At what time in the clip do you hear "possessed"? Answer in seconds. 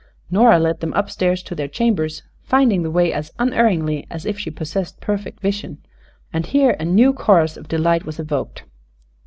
4.49-4.99